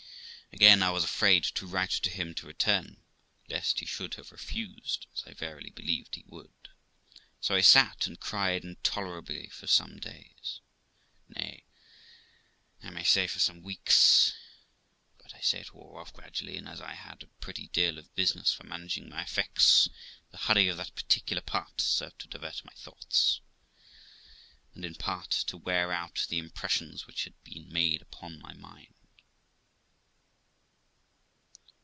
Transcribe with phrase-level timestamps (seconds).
[0.53, 2.97] Again, I was afraid to write to him to return,
[3.47, 6.51] lest he should have refused, as I verily believed he would;
[7.39, 10.59] so I sat and cried intolerably for some days
[11.29, 11.63] nay,
[12.83, 14.35] I may say for some weeks;
[15.19, 18.13] but, I say, it wore off gradually, and, as I had a pretty deal of
[18.15, 19.87] business for managing my effects,
[20.31, 23.39] the hurry of that particular part served to divert my thoughts,
[24.75, 28.93] and in part to wear out the impressions which had been made upon my mind.